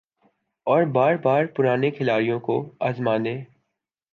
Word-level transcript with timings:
اور 0.67 0.83
بار 0.93 1.15
بار 1.15 1.45
پرانے 1.45 1.91
کھلاڑیوں 1.91 2.39
کو 2.39 2.57
آزمانے 2.79 3.35